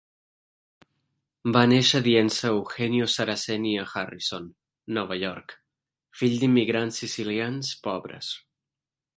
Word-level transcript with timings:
Va 1.57 1.61
néixer 1.73 2.01
dient-se 2.07 2.49
Eugenio 2.53 3.09
Saraceni 3.17 3.75
a 3.81 3.85
Harrison, 3.93 4.49
Nova 4.99 5.19
York, 5.27 5.55
fill 6.23 6.41
d'immigrants 6.45 7.01
sicilians 7.05 7.73
pobres. 7.89 8.33